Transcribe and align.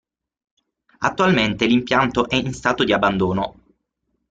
Attualmente 0.97 1.67
l'impianto 1.67 2.27
è 2.27 2.33
in 2.35 2.53
stato 2.55 2.83
di 2.83 2.91
abbandono. 2.91 3.59